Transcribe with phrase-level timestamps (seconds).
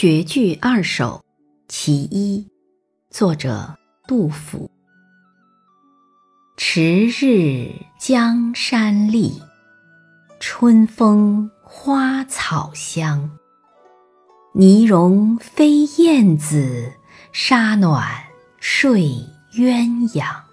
[0.00, 1.22] 绝句二首
[1.68, 2.48] 其一
[3.10, 3.76] 作者
[4.08, 4.70] 杜甫。
[6.56, 9.42] 迟日江山丽
[10.40, 13.30] 春风花草香。
[14.54, 16.90] 泥融飞燕子
[17.30, 18.02] 沙暖
[18.58, 19.02] 睡
[19.52, 20.49] 鸳鸯。